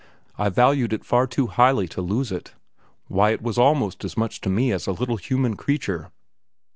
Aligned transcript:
I 0.35 0.49
valued 0.49 0.93
it 0.93 1.05
far 1.05 1.27
too 1.27 1.45
highly 1.45 1.87
to 1.89 2.01
lose 2.01 2.31
it; 2.31 2.55
why, 3.05 3.29
it 3.33 3.41
was 3.43 3.59
almost 3.59 4.03
as 4.03 4.17
much 4.17 4.41
to 4.41 4.49
me 4.49 4.71
as 4.71 4.87
a 4.87 4.91
little 4.91 5.17
human 5.17 5.55
creature. 5.55 6.09